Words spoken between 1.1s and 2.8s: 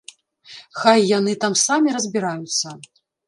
яны там самі разбіраюцца.